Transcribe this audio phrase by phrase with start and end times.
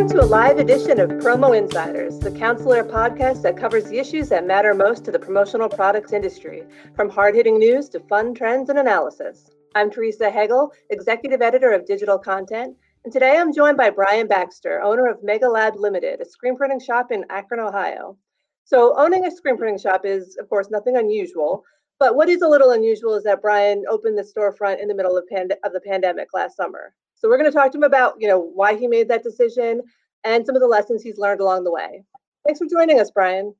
[0.00, 4.30] Welcome to a live edition of Promo Insiders, the counselor podcast that covers the issues
[4.30, 6.62] that matter most to the promotional products industry,
[6.96, 9.50] from hard hitting news to fun trends and analysis.
[9.74, 14.80] I'm Theresa Hegel, executive editor of digital content, and today I'm joined by Brian Baxter,
[14.80, 18.16] owner of Mega Lab Limited, a screen printing shop in Akron, Ohio.
[18.64, 21.62] So, owning a screen printing shop is, of course, nothing unusual.
[21.98, 25.18] But what is a little unusual is that Brian opened the storefront in the middle
[25.18, 26.94] of, pand- of the pandemic last summer.
[27.20, 29.82] So we're going to talk to him about, you know, why he made that decision
[30.24, 32.02] and some of the lessons he's learned along the way.
[32.46, 33.54] Thanks for joining us, Brian.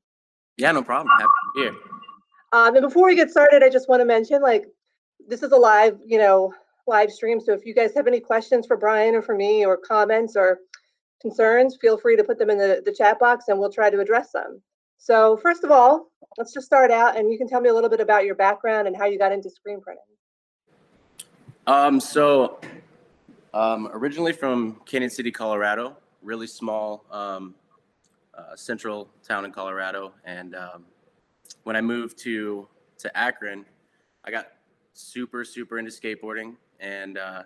[0.57, 1.09] Yeah, no problem.
[1.19, 1.75] Happy to be here.
[2.53, 4.65] Um, and before we get started, I just want to mention, like,
[5.27, 6.53] this is a live, you know,
[6.87, 7.39] live stream.
[7.39, 10.59] So if you guys have any questions for Brian or for me or comments or
[11.21, 13.99] concerns, feel free to put them in the, the chat box and we'll try to
[13.99, 14.59] address them.
[14.97, 17.89] So first of all, let's just start out and you can tell me a little
[17.89, 20.03] bit about your background and how you got into screen printing.
[21.67, 22.59] Um, so
[23.53, 27.55] um, originally from Cañon City, Colorado, really small um,
[28.33, 30.13] uh, central town in Colorado.
[30.25, 30.85] And um,
[31.63, 32.67] when I moved to
[32.99, 33.65] to Akron,
[34.23, 34.47] I got
[34.93, 37.43] super super into skateboarding, and uh,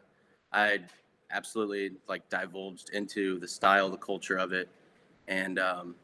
[0.51, 0.81] I
[1.31, 4.69] absolutely like divulged into the style, the culture of it,
[5.27, 5.95] and um,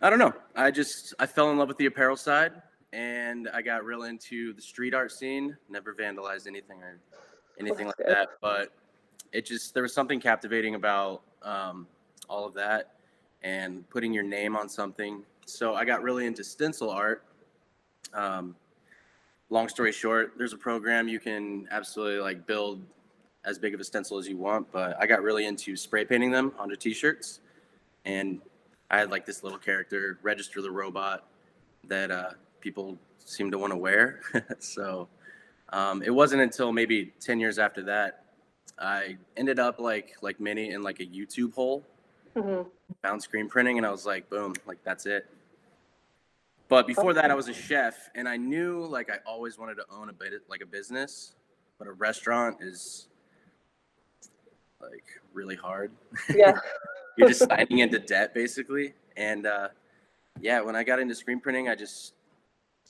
[0.00, 0.34] I don't know.
[0.54, 2.52] I just I fell in love with the apparel side,
[2.92, 5.56] and I got real into the street art scene.
[5.68, 7.00] Never vandalized anything or
[7.58, 8.28] anything like that.
[8.40, 8.72] But
[9.32, 11.86] it just there was something captivating about um,
[12.28, 12.94] all of that
[13.42, 15.22] and putting your name on something.
[15.46, 17.24] So I got really into stencil art.
[18.12, 18.54] Um,
[19.50, 22.82] long story short, there's a program you can absolutely like build
[23.44, 26.30] as big of a stencil as you want, but I got really into spray painting
[26.30, 27.40] them onto t-shirts,
[28.04, 28.40] and
[28.90, 31.26] I had like this little character, Register the robot,
[31.84, 34.20] that uh, people seem to want to wear.
[34.58, 35.08] so
[35.70, 38.24] um, it wasn't until maybe 10 years after that
[38.78, 41.84] I ended up like like many in like a YouTube hole.
[42.36, 42.68] Mm-hmm.
[43.02, 45.28] Found screen printing and I was like, boom, like that's it.
[46.68, 49.86] But before that, I was a chef, and I knew like I always wanted to
[49.90, 51.34] own a bit like a business,
[51.78, 53.08] but a restaurant is
[54.80, 55.90] like really hard.
[56.34, 56.58] Yeah,
[57.16, 58.92] you're just signing into debt basically.
[59.16, 59.68] And uh,
[60.40, 62.12] yeah, when I got into screen printing, I just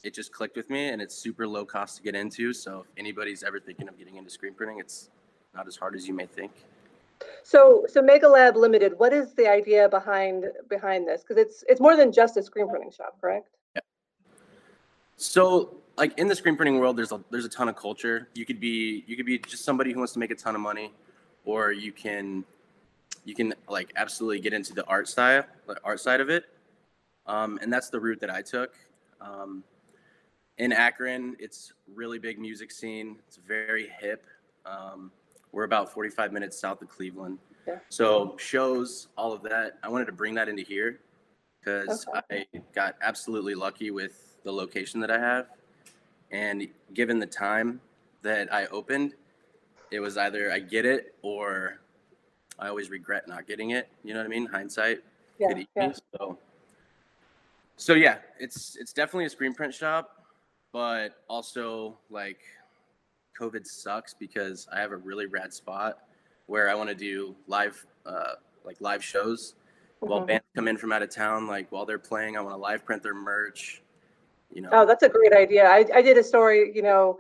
[0.02, 2.52] it just clicked with me and it's super low cost to get into.
[2.52, 5.10] So if anybody's ever thinking of getting into screen printing, it's
[5.54, 6.52] not as hard as you may think.
[7.42, 11.22] So so Mega Lab Limited, what is the idea behind behind this?
[11.22, 13.48] Because it's it's more than just a screen printing shop, correct?
[13.74, 13.82] Yeah.
[15.16, 18.28] So like in the screen printing world, there's a there's a ton of culture.
[18.34, 20.60] You could be you could be just somebody who wants to make a ton of
[20.60, 20.92] money,
[21.44, 22.44] or you can
[23.24, 26.44] you can like absolutely get into the art style, the art side of it.
[27.26, 28.74] Um, and that's the route that I took.
[29.20, 29.64] Um,
[30.58, 33.16] in Akron, it's really big music scene.
[33.26, 34.26] It's very hip.
[34.66, 35.10] Um,
[35.52, 37.38] we're about 45 minutes south of Cleveland.
[37.66, 37.78] Yeah.
[37.88, 39.78] So shows, all of that.
[39.82, 41.00] I wanted to bring that into here
[41.60, 42.46] because okay.
[42.52, 45.46] I got absolutely lucky with the location that I have.
[46.30, 47.80] And given the time
[48.22, 49.14] that I opened,
[49.90, 51.80] it was either I get it or
[52.58, 53.88] I always regret not getting it.
[54.02, 54.46] You know what I mean?
[54.46, 55.00] Hindsight.
[55.38, 55.92] Yeah, yeah.
[56.16, 56.36] So,
[57.76, 60.18] so yeah, it's it's definitely a screen print shop
[60.72, 62.40] but also like
[63.38, 65.98] COVID sucks because I have a really rad spot
[66.46, 68.34] where I want to do live, uh,
[68.64, 69.54] like live shows.
[70.02, 70.08] Mm-hmm.
[70.08, 72.60] While bands come in from out of town, like while they're playing, I want to
[72.60, 73.82] live print their merch.
[74.52, 74.70] You know.
[74.72, 75.68] Oh, that's a great idea.
[75.68, 77.18] I, I did a story, you know,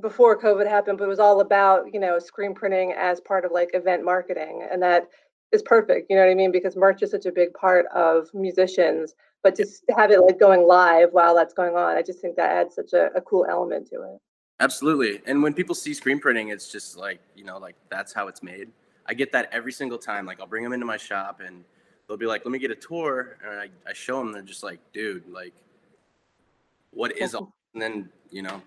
[0.00, 3.52] before COVID happened, but it was all about, you know, screen printing as part of
[3.52, 4.66] like event marketing.
[4.70, 5.08] And that
[5.52, 6.08] is perfect.
[6.08, 6.52] You know what I mean?
[6.52, 9.14] Because merch is such a big part of musicians
[9.48, 12.50] but just have it like going live while that's going on i just think that
[12.50, 14.20] adds such a, a, cool element to it.
[14.60, 15.22] Absolutely.
[15.24, 18.42] And when people see screen printing it's just like you know like that's how it's
[18.42, 18.68] made.
[19.06, 21.64] I get that every single time like i'll bring them into my shop and
[22.06, 24.62] they'll be like let me get a tour and i, I show them they're just
[24.62, 25.54] like dude like
[26.90, 28.60] what is all and then you know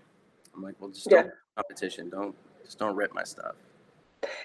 [0.55, 1.31] i'm like well just don't yeah.
[1.55, 2.09] competition.
[2.09, 3.55] Don't just don't rip my stuff.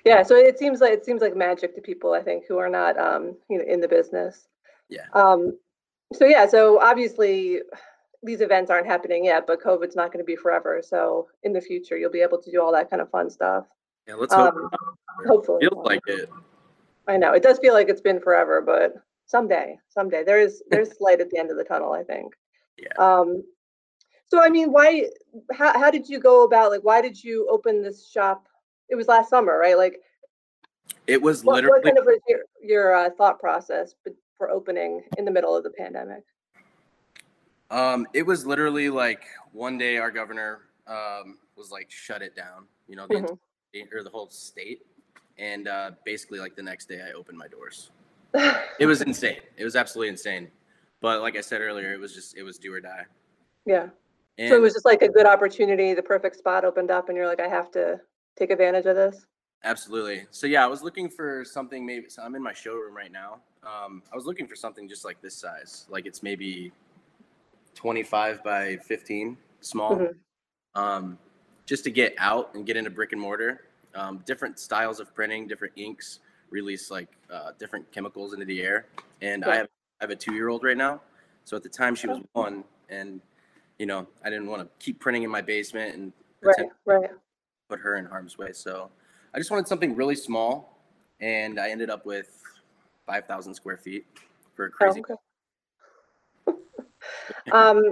[0.04, 2.68] Yeah so it seems like it seems like magic to people i think who are
[2.68, 4.48] not um you know in the business.
[4.90, 5.06] Yeah.
[5.14, 5.56] Um
[6.12, 7.60] so yeah, so obviously
[8.22, 10.82] these events aren't happening yet, but COVID's not going to be forever.
[10.84, 13.66] So in the future, you'll be able to do all that kind of fun stuff.
[14.06, 14.54] Yeah, let's hope.
[14.54, 14.70] Um,
[15.26, 16.30] hopefully, feels like it.
[17.08, 18.94] I know it does feel like it's been forever, but
[19.26, 21.92] someday, someday there is there's light at the end of the tunnel.
[21.92, 22.34] I think.
[22.78, 22.92] Yeah.
[22.98, 23.42] Um.
[24.28, 25.06] So I mean, why?
[25.52, 26.84] How how did you go about like?
[26.84, 28.46] Why did you open this shop?
[28.88, 29.76] It was last summer, right?
[29.76, 30.00] Like.
[31.08, 31.78] It was what, literally.
[31.78, 33.94] What kind of was your, your uh, thought process
[34.36, 36.24] for opening in the middle of the pandemic?
[37.70, 42.66] Um, it was literally like one day our governor um, was like, shut it down,
[42.88, 43.96] you know, the, mm-hmm.
[43.96, 44.82] or the whole state.
[45.38, 47.90] and uh, basically like the next day I opened my doors.
[48.78, 49.40] it was insane.
[49.56, 50.48] It was absolutely insane.
[51.00, 53.04] But like I said earlier, it was just it was do or die.
[53.64, 53.88] Yeah.
[54.38, 57.16] And so it was just like a good opportunity, the perfect spot opened up, and
[57.16, 58.00] you're like, I have to
[58.36, 59.26] take advantage of this.
[59.64, 60.26] Absolutely.
[60.30, 61.84] So yeah, I was looking for something.
[61.84, 63.40] Maybe so I'm in my showroom right now.
[63.62, 66.72] Um, I was looking for something just like this size, like it's maybe
[67.74, 70.80] 25 by 15, small, mm-hmm.
[70.80, 71.18] um,
[71.66, 73.62] just to get out and get into brick and mortar.
[73.94, 76.20] Um, different styles of printing, different inks,
[76.50, 78.86] release like uh, different chemicals into the air.
[79.20, 79.52] And yeah.
[79.52, 79.68] I have
[80.00, 81.00] I have a two year old right now.
[81.44, 82.40] So at the time she was oh.
[82.40, 83.20] one, and
[83.78, 86.12] you know I didn't want to keep printing in my basement and
[86.42, 87.10] right, right.
[87.68, 88.52] put her in harm's way.
[88.52, 88.90] So
[89.34, 90.78] I just wanted something really small,
[91.20, 92.42] and I ended up with
[93.06, 94.06] five thousand square feet
[94.54, 95.02] for a crazy.
[95.08, 95.14] Oh,
[96.48, 96.58] okay.
[97.52, 97.82] um,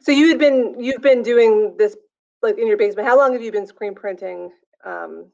[0.00, 1.96] so you had been you've been doing this
[2.42, 3.08] like in your basement.
[3.08, 4.50] How long have you been screen printing?
[4.84, 5.26] Um,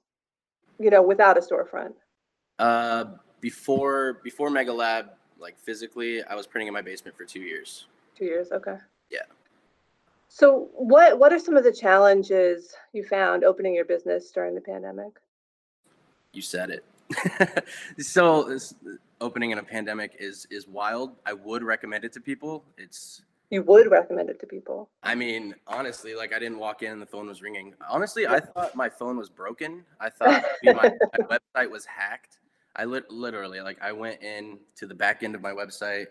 [0.79, 1.93] you know, without a storefront.
[2.59, 3.05] Uh,
[3.41, 7.87] before before Mega Lab, like physically, I was printing in my basement for two years.
[8.17, 8.77] Two years, okay.
[9.11, 9.21] Yeah.
[10.29, 14.61] So, what what are some of the challenges you found opening your business during the
[14.61, 15.13] pandemic?
[16.33, 16.85] You said it.
[17.99, 18.57] so,
[19.21, 21.17] opening in a pandemic is is wild.
[21.27, 22.65] I would recommend it to people.
[22.79, 24.89] It's you would recommend it to people.
[25.03, 27.75] I mean, honestly, like I didn't walk in and the phone was ringing.
[27.89, 29.85] Honestly, I thought my phone was broken.
[29.99, 30.73] I thought my,
[31.19, 32.39] my website was hacked.
[32.77, 36.07] I lit- literally like I went in to the back end of my website,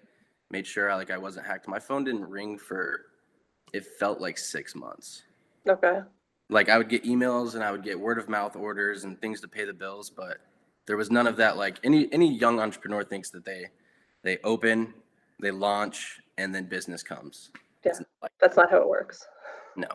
[0.51, 1.67] made sure I, like I wasn't hacked.
[1.67, 3.05] My phone didn't ring for
[3.71, 5.23] it felt like 6 months.
[5.67, 5.99] Okay.
[6.49, 9.39] Like I would get emails and I would get word of mouth orders and things
[9.41, 10.37] to pay the bills, but
[10.87, 13.67] there was none of that like any any young entrepreneur thinks that they
[14.23, 14.93] they open,
[15.39, 17.51] they launch and then business comes.
[17.85, 17.93] Yeah.
[18.21, 19.25] Like, that's not how it works.
[19.75, 19.87] No.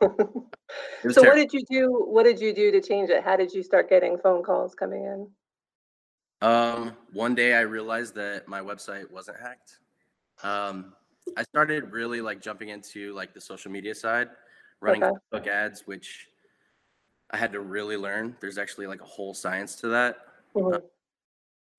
[0.00, 1.22] so terrible.
[1.24, 3.24] what did you do what did you do to change it?
[3.24, 5.28] How did you start getting phone calls coming in?
[6.40, 9.78] Um, one day I realized that my website wasn't hacked.
[10.44, 10.94] Um,
[11.36, 14.28] I started really like jumping into like the social media side,
[14.80, 15.16] running okay.
[15.32, 16.28] Facebook ads, which
[17.30, 18.36] I had to really learn.
[18.40, 20.18] There's actually like a whole science to that.
[20.54, 20.74] Mm-hmm.
[20.74, 20.78] Uh,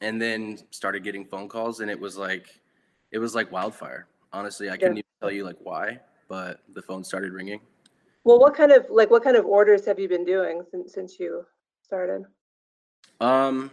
[0.02, 2.62] and then started getting phone calls, and it was like,
[3.12, 4.08] it was like wildfire.
[4.32, 7.60] Honestly, I couldn't even tell you like why, but the phone started ringing.
[8.24, 11.20] Well, what kind of like what kind of orders have you been doing since since
[11.20, 11.46] you
[11.82, 12.26] started?
[13.20, 13.72] Um,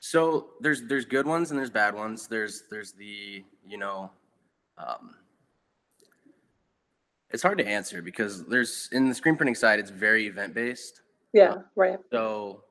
[0.00, 2.26] so there's there's good ones and there's bad ones.
[2.26, 4.10] There's there's the you know,
[4.78, 5.14] um,
[7.34, 11.02] it's hard to answer because there's in the screen printing side it's very event based.
[11.32, 11.98] Yeah, right.
[12.12, 12.62] So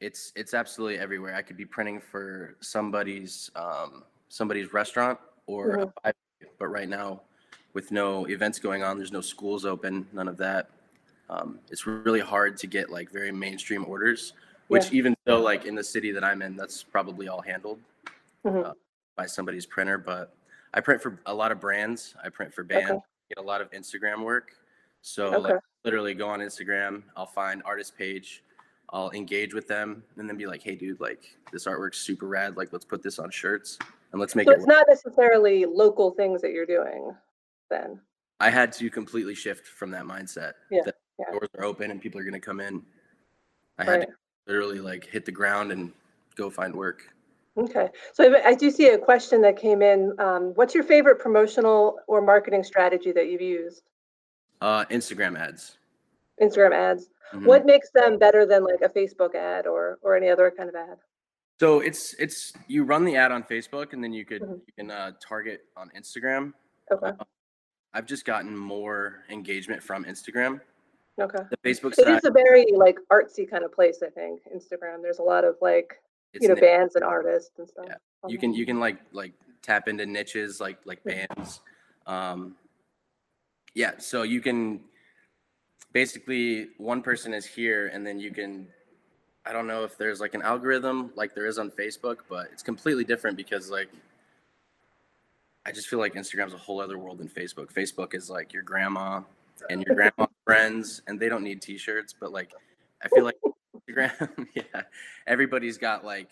[0.00, 1.34] it's it's absolutely everywhere.
[1.34, 6.10] I could be printing for somebody's um, somebody's restaurant or mm-hmm.
[6.58, 7.22] but right now
[7.72, 10.68] with no events going on, there's no schools open, none of that.
[11.30, 14.34] Um, it's really hard to get like very mainstream orders
[14.72, 14.98] which yeah.
[14.98, 17.78] even though like in the city that I'm in, that's probably all handled
[18.44, 18.70] mm-hmm.
[18.70, 18.72] uh,
[19.16, 19.98] by somebody's printer.
[19.98, 20.34] But
[20.72, 22.14] I print for a lot of brands.
[22.24, 22.90] I print for bands.
[22.90, 23.00] Okay.
[23.34, 24.52] Get a lot of Instagram work.
[25.00, 25.54] So okay.
[25.54, 27.02] like literally go on Instagram.
[27.16, 28.42] I'll find artist page.
[28.90, 32.58] I'll engage with them and then be like, "Hey, dude, like this artwork's super rad.
[32.58, 33.78] Like, let's put this on shirts
[34.12, 34.76] and let's make so it." it's work.
[34.76, 37.14] not necessarily local things that you're doing.
[37.70, 38.00] Then
[38.38, 40.52] I had to completely shift from that mindset.
[40.70, 41.30] Yeah, that yeah.
[41.30, 42.82] doors are open and people are going to come in.
[43.78, 44.00] I right.
[44.00, 44.14] had to
[44.46, 45.90] literally like hit the ground and
[46.36, 47.14] go find work.
[47.56, 50.14] Okay, so I do see a question that came in.
[50.18, 53.82] Um, what's your favorite promotional or marketing strategy that you've used?
[54.62, 55.76] Uh, Instagram ads.
[56.40, 57.10] Instagram ads.
[57.34, 57.46] Mm-hmm.
[57.46, 60.74] What makes them better than like a Facebook ad or or any other kind of
[60.74, 60.98] ad?
[61.60, 64.54] So it's it's you run the ad on Facebook and then you could mm-hmm.
[64.66, 66.52] you can uh, target on Instagram.
[66.90, 67.08] Okay.
[67.08, 67.24] Uh,
[67.94, 70.60] I've just gotten more engagement from Instagram.
[71.20, 71.44] Okay.
[71.50, 72.08] The Facebook side.
[72.08, 74.40] It is a very like artsy kind of place, I think.
[74.54, 75.02] Instagram.
[75.02, 76.00] There's a lot of like
[76.40, 77.86] you know bands and artists and stuff.
[77.88, 77.94] Yeah.
[78.28, 81.60] You can you can like like tap into niches like like bands.
[82.06, 82.56] Um
[83.74, 84.80] yeah, so you can
[85.92, 88.66] basically one person is here and then you can
[89.44, 92.62] I don't know if there's like an algorithm like there is on Facebook, but it's
[92.62, 93.88] completely different because like
[95.64, 97.72] I just feel like Instagram's a whole other world than Facebook.
[97.72, 99.20] Facebook is like your grandma
[99.70, 102.52] and your grandma friends, and they don't need T-shirts, but like
[103.02, 103.36] I feel like
[103.92, 104.82] Instagram, yeah,
[105.26, 106.28] everybody's got like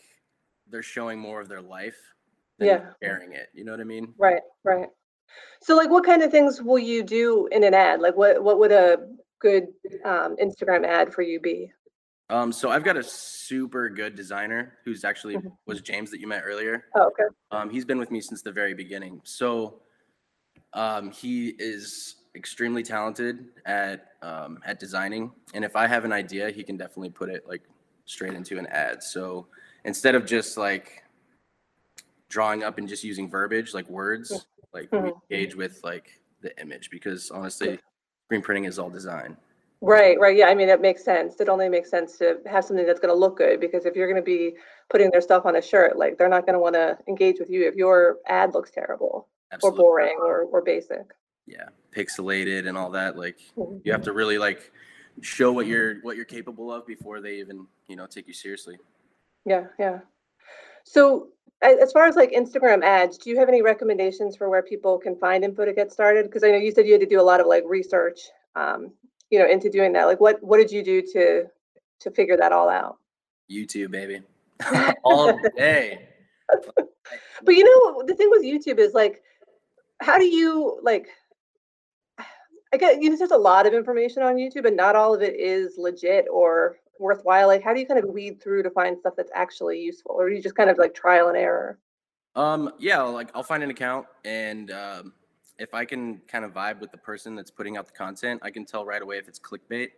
[0.69, 1.97] they're showing more of their life
[2.61, 2.91] yeah.
[3.03, 4.15] sharing it you know what i mean?
[4.19, 4.89] Right right.
[5.63, 8.01] So like what kind of things will you do in an ad?
[8.01, 8.99] Like what what would a
[9.41, 9.69] good
[10.05, 11.73] um, instagram ad for you be?
[12.29, 15.49] Um so i've got a super good designer who's actually mm-hmm.
[15.67, 16.85] was james that you met earlier.
[16.95, 17.35] Oh, okay.
[17.51, 19.21] Um he's been with me since the very beginning.
[19.25, 19.83] So
[20.73, 26.51] um he is extremely talented at um, at designing, and if I have an idea,
[26.51, 27.63] he can definitely put it like
[28.05, 29.03] straight into an ad.
[29.03, 29.47] So
[29.85, 31.05] instead of just like
[32.29, 35.03] drawing up and just using verbiage like words, like Mhm.
[35.31, 37.79] we engage with like the image because honestly,
[38.27, 39.37] screen printing is all design.
[39.83, 40.37] Right, right.
[40.37, 41.41] Yeah, I mean, it makes sense.
[41.41, 44.07] It only makes sense to have something that's going to look good because if you're
[44.07, 44.55] going to be
[44.91, 47.49] putting their stuff on a shirt, like they're not going to want to engage with
[47.49, 49.27] you if your ad looks terrible
[49.63, 51.15] or boring or, or basic.
[51.51, 53.19] Yeah, pixelated and all that.
[53.19, 54.71] Like you have to really like
[55.21, 58.79] show what you're what you're capable of before they even you know take you seriously.
[59.45, 60.01] Yeah, yeah.
[60.85, 61.29] So,
[61.63, 65.17] as far as like Instagram ads, do you have any recommendations for where people can
[65.17, 66.27] find info to get started?
[66.27, 68.21] Because I know you said you had to do a lot of like research,
[68.57, 68.93] um,
[69.31, 70.05] you know, into doing that.
[70.05, 71.45] Like, what what did you do to
[72.01, 72.99] to figure that all out?
[73.51, 74.23] YouTube, baby,
[75.05, 76.09] all day.
[77.43, 79.23] But you know, the thing with YouTube is like,
[80.01, 81.09] how do you like?
[82.73, 85.23] I get you know, there's a lot of information on YouTube, and not all of
[85.23, 87.49] it is legit or worthwhile.
[87.49, 90.29] Like, how do you kind of weed through to find stuff that's actually useful, or
[90.29, 91.79] do you just kind of like trial and error?
[92.37, 95.13] Um, yeah, like I'll find an account and um,
[95.59, 98.51] if I can kind of vibe with the person that's putting out the content, I
[98.51, 99.91] can tell right away if it's clickbait.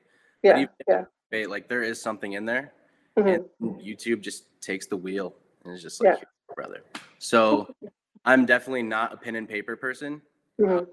[0.42, 1.04] Yeah, yeah.
[1.30, 2.72] Bait, like there is something in there,
[3.18, 3.44] mhm.
[3.60, 6.24] and YouTube just takes the wheel and is just like, Yeah.
[6.54, 6.82] Brother.
[7.18, 7.74] So
[8.24, 10.22] I'm definitely not a pen and paper person,
[10.58, 10.86] Mhm.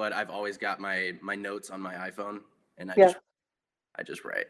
[0.00, 2.40] But I've always got my my notes on my iPhone,
[2.78, 3.04] and I Yeah.
[3.04, 3.18] just
[3.96, 4.46] I just write.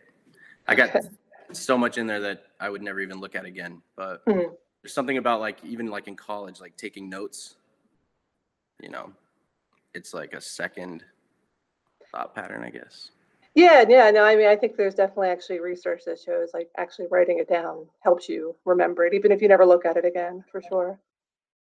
[0.68, 1.08] I got Okay.
[1.50, 3.82] so much in there that I would never even look at again.
[3.96, 4.54] But Mhm.
[4.80, 7.56] there's something about like even like in college, like taking notes.
[8.80, 9.12] You know,
[9.92, 11.04] it's like a second
[12.12, 13.10] thought pattern, I guess.
[13.56, 17.08] Yeah, yeah, no, I mean, I think there's definitely actually research that shows like actually
[17.10, 20.44] writing it down helps you remember it, even if you never look at it again,
[20.52, 21.00] for sure.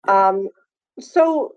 [0.08, 0.28] Yeah.
[0.28, 0.48] Um,
[0.98, 1.54] so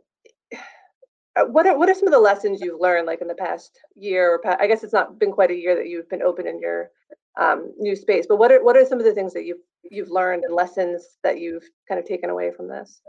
[1.43, 4.33] what are what are some of the lessons you've learned like in the past year
[4.33, 6.59] or pa- I guess it's not been quite a year that you've been open in
[6.59, 6.91] your
[7.39, 10.09] um, new space, but what are what are some of the things that you've you've
[10.09, 13.01] learned and lessons that you've kind of taken away from this?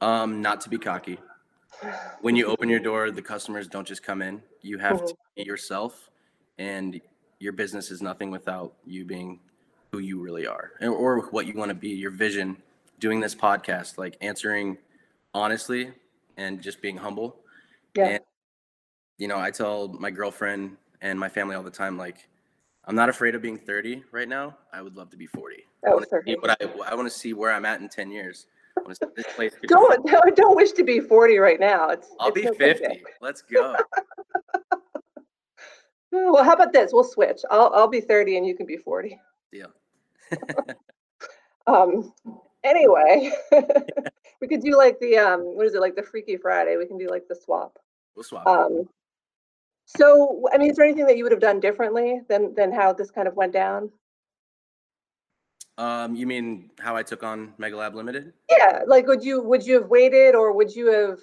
[0.00, 1.18] Um, not to be cocky.
[2.20, 4.42] When you open your door, the customers don't just come in.
[4.62, 6.10] You have to be yourself,
[6.58, 7.00] and
[7.38, 9.40] your business is nothing without you being
[9.92, 11.90] who you really are, or what you want to be.
[11.90, 12.56] Your vision,
[12.98, 14.76] doing this podcast, like answering
[15.34, 15.92] honestly
[16.38, 17.40] and just being humble.
[17.94, 18.06] Yeah.
[18.06, 18.20] And
[19.18, 22.28] you know, I tell my girlfriend and my family all the time, like,
[22.84, 24.56] I'm not afraid of being 30 right now.
[24.72, 25.56] I would love to be 40.
[25.84, 27.88] I Oh, want to see what I, I want to see where I'm at in
[27.88, 28.46] 10 years.
[28.76, 29.52] I want to see this place.
[29.66, 31.90] Don't don't don't wish to be 40 right now.
[31.90, 32.86] It's I'll it's be no 50.
[32.86, 32.96] deal.
[33.20, 33.76] Let's go.
[36.10, 36.90] Oh, Well, how about this?
[36.90, 37.42] We'll switch.
[37.50, 39.18] I'll I'll be 30 and you can be 40.
[39.52, 39.68] Deal.
[41.66, 42.14] Um
[42.64, 43.30] anyway,
[44.40, 46.76] we could do like the um what is it like the Freaky Friday?
[46.76, 47.78] We can do like the swap.
[48.14, 48.46] We'll swap.
[48.46, 48.88] Um
[49.86, 52.92] so I mean, is there anything that you would have done differently than than how
[52.92, 53.90] this kind of went down?
[55.78, 58.32] Um, you mean how I took on Mega Lab Limited?
[58.50, 61.20] Yeah, like would you would you have waited or would you have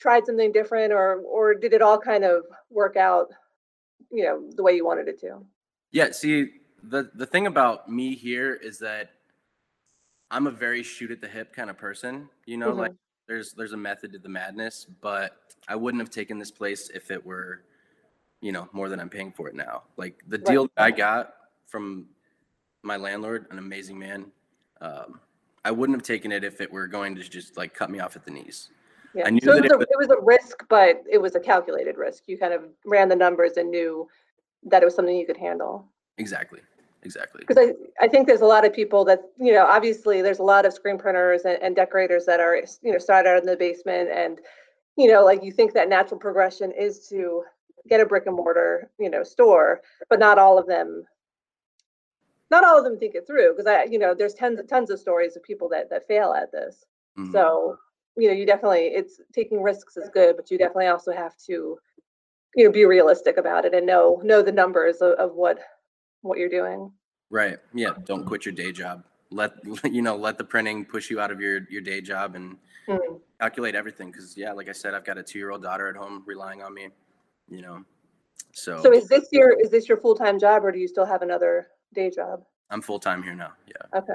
[0.00, 3.26] tried something different or or did it all kind of work out,
[4.10, 5.40] you know, the way you wanted it to?
[5.90, 6.12] Yeah.
[6.12, 6.50] See,
[6.82, 9.10] the the thing about me here is that
[10.30, 12.28] I'm a very shoot at the hip kind of person.
[12.46, 12.92] You know, like
[13.26, 17.10] there's there's a method to the madness, but I wouldn't have taken this place if
[17.10, 17.62] it were,
[18.40, 19.84] you know, more than I'm paying for it now.
[19.96, 20.46] Like the Right.
[20.46, 21.34] deal that I got
[21.66, 22.06] from
[22.82, 24.30] my landlord, an amazing man.
[24.80, 25.20] Um,
[25.64, 28.16] I wouldn't have taken it if it were going to just like cut me off
[28.16, 28.70] at the knees.
[29.14, 29.28] Yeah.
[29.30, 31.96] knew so that it was, a, it was a risk, but it was a calculated
[31.96, 32.24] risk.
[32.26, 34.08] You kind of ran the numbers and knew
[34.64, 35.86] that it was something you could handle.
[36.18, 36.60] Exactly.
[37.02, 37.42] Exactly.
[37.46, 40.44] Because I, I think there's a lot of people that, you know, obviously there's a
[40.44, 43.56] lot of screen printers and, and decorators that are, you know, started out in the
[43.56, 44.40] basement and,
[44.96, 47.44] you know, like you think that natural progression is to
[47.88, 51.04] get a brick and mortar, you know, store, but not all of them,
[52.50, 53.52] not all of them think it through.
[53.52, 56.50] Because I, you know, there's tons, tons of stories of people that, that fail at
[56.50, 56.84] this.
[57.16, 57.32] Mhm.
[57.32, 57.78] So,
[58.16, 61.78] you know, you definitely it's taking risks is good, but you definitely also have to,
[62.56, 65.60] you know, be realistic about it and know know the numbers of, of what
[66.22, 66.92] what you're doing.
[67.30, 67.58] Right.
[67.74, 67.92] Yeah.
[68.04, 69.04] Don't quit your day job.
[69.30, 69.52] Let
[69.84, 70.16] you know.
[70.16, 72.56] Let the printing push you out of your your day job and
[72.88, 73.20] Mm.
[73.38, 74.10] calculate everything.
[74.10, 76.62] Because yeah, like I said, I've got a two year old daughter at home relying
[76.62, 76.88] on me.
[77.50, 77.84] You know,
[78.52, 81.04] so, So is this your is this your full time job or do you still
[81.04, 82.44] have another day job?
[82.70, 83.52] I'm full time here now.
[83.66, 83.98] Yeah.
[83.98, 84.14] Okay.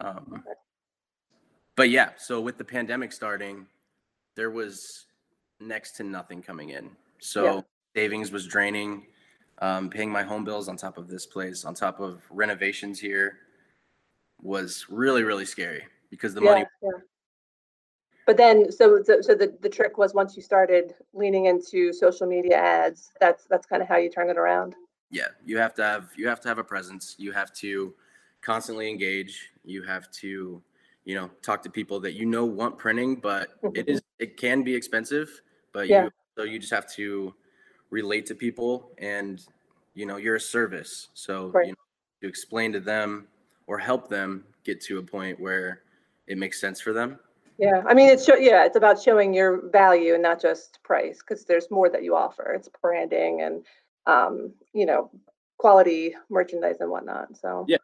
[0.00, 0.44] Um,
[1.76, 3.66] but yeah, so with the pandemic starting,
[4.34, 5.06] there was
[5.60, 6.90] next to nothing coming in.
[7.20, 7.60] So Yeah.
[7.96, 9.06] savings was draining.
[9.60, 13.38] Um, paying my home bills on top of this place, on top of renovations here,
[14.40, 16.90] was really really scary because the yeah, money yeah.
[18.24, 22.26] But then so so, so the, the trick was once you started leaning into social
[22.26, 24.76] media ads, that's that's kind of how you turn it around.
[25.10, 27.94] yeah you have to have you have to have a presence you have to
[28.40, 29.50] constantly engage.
[29.64, 30.62] You have to,
[31.04, 34.62] you know, talk to people that you know want printing, but it is it can
[34.62, 35.42] be expensive.
[35.72, 36.04] But Yeah.
[36.04, 37.34] you so you just have to
[37.90, 39.44] relate to people, and
[39.94, 41.66] you know you're a service, so Right.
[41.66, 41.76] you know,
[42.22, 43.28] to explain to them
[43.66, 45.82] or help them get to a point where
[46.26, 47.18] it makes sense for them.
[47.58, 51.18] Yeah, I mean, it's show, yeah, it's about showing your value and not just price,
[51.18, 52.52] because there's more that you offer.
[52.52, 53.64] It's branding and
[54.06, 55.10] um, you know,
[55.58, 57.36] quality merchandise and whatnot.
[57.36, 57.78] So Yeah.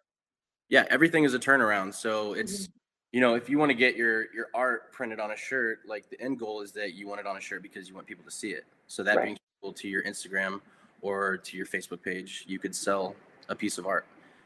[0.68, 2.68] yeah everything is a turnaround so it's
[3.12, 6.08] you know if you want to get your your art printed on a shirt like
[6.08, 8.24] the end goal is that you want it on a shirt because you want people
[8.24, 9.24] to see it so that Right.
[9.24, 10.60] brings people to your instagram
[11.00, 13.16] or to your facebook page you could sell
[13.48, 14.04] a piece of art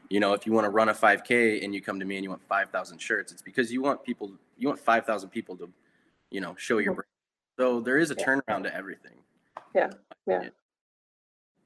[0.09, 2.23] you know if you want to run a 5k and you come to me and
[2.23, 5.69] you want 5000 shirts it's because you want people you want 5000 people to
[6.31, 7.05] you know show your brand
[7.59, 9.11] so there is a turnaround to everything
[9.75, 9.89] Yeah,
[10.25, 10.49] yeah.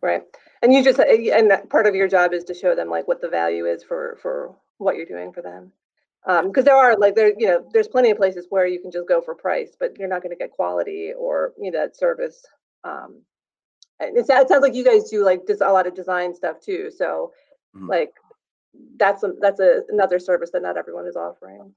[0.02, 0.24] Right.
[0.64, 3.30] And you just and part of your job is to show them like what the
[3.30, 5.72] value is for for what you're doing for them.
[6.26, 8.92] Um, because there are like there, you know, there's plenty of places where you can
[8.92, 11.96] just go for price, but you're not going to get quality or you know that
[11.96, 12.46] service.
[12.84, 13.22] Um,
[14.00, 16.92] it, sounds- like you guys do like just a lot of design stuff too.
[16.92, 17.32] So
[17.76, 17.90] Mhm.
[17.90, 18.14] like
[18.98, 21.74] that's a, that's a, another service that not everyone is offering.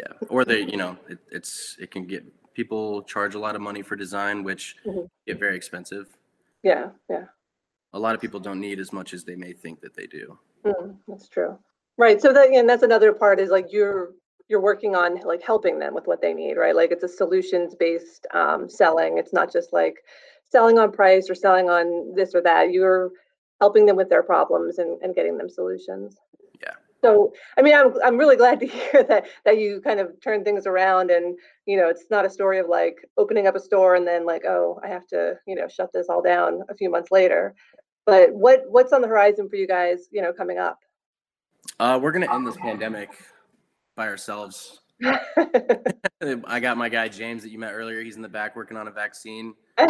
[0.00, 3.60] yeah or they you know it, it's it can get people charge a lot of
[3.60, 5.08] money for design which Mhm.
[5.26, 6.06] get very expensive
[6.64, 7.26] Yeah, yeah.
[7.92, 10.36] a lot of people don't need as much as they may think that they do.
[10.64, 11.56] Mm, that's true.
[11.96, 12.20] Right.
[12.20, 14.14] So that and that's another part is like you're
[14.48, 16.74] you're working on like helping them with what they need, right?
[16.76, 19.18] Like it's a solutions based um, selling.
[19.18, 19.96] It's not just like
[20.54, 22.70] selling on price or selling on this or that.
[22.70, 23.10] You're
[23.60, 26.16] helping them with their problems and, and getting them solutions.
[26.62, 26.74] Yeah.
[27.02, 30.44] So I mean I'm I'm really glad to hear that that you kind of turn
[30.44, 33.96] things around and you know it's not a story of like opening up a store
[33.96, 36.88] and then like oh I have to you know shut this all down a few
[36.88, 37.56] months later.
[38.06, 40.78] But what what's on the horizon for you guys, you know, coming up?
[41.80, 43.10] Uh, we're gonna end this pandemic
[43.96, 44.83] by ourselves.
[46.46, 48.02] I got my guy James that you met earlier.
[48.02, 49.54] He's in the back working on a vaccine.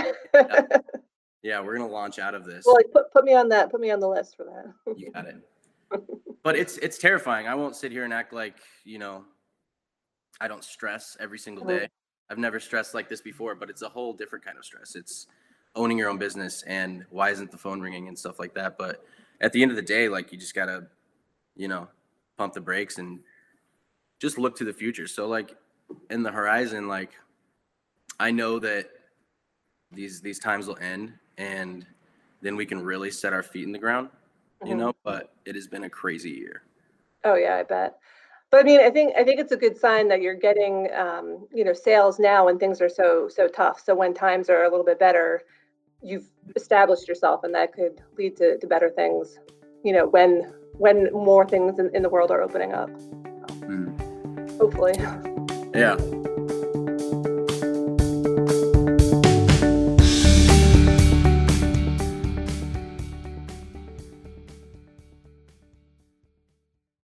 [1.43, 2.65] Yeah, we're gonna launch out of this.
[2.65, 3.71] well, like, put put me on that.
[3.71, 4.97] Put me on the list for that.
[4.97, 5.37] You got it.
[6.43, 7.47] But it's it's terrifying.
[7.47, 9.25] I won't sit here and act like you know
[10.41, 11.81] I don't stress every single Mhm.
[11.81, 11.89] day.
[12.31, 14.95] I've never stressed like this before, but it's a whole different kind of stress.
[14.97, 15.27] It's
[15.75, 18.79] owning your own business and why isn't the phone ringing and stuff like that.
[18.79, 19.05] But
[19.43, 20.87] at the end of the day, like you just gotta,
[21.57, 21.89] you know,
[22.39, 23.21] pump the brakes and
[24.21, 25.07] just look to the future.
[25.07, 25.57] So like
[26.11, 27.11] in the horizon, like
[28.21, 28.91] I know that
[29.93, 31.87] these these times will end and
[32.43, 34.11] then we can really set our feet in the ground,
[34.65, 34.79] you Mhm.
[34.79, 36.63] know, but it has been a crazy year.
[37.25, 37.99] Oh yeah, I bet.
[38.51, 41.49] But I mean, I think I think it's a good sign that you're getting um,
[41.53, 43.81] you know sales now when things are so so tough.
[43.81, 45.43] So when times are a little bit better,
[46.03, 49.39] you've established yourself, and that could lead to, to better things.
[49.83, 52.91] You know, when when more things in, in the world are opening up.
[52.91, 53.94] Mm.
[54.61, 54.95] Oh, Hopefully.
[55.75, 55.97] Yeah.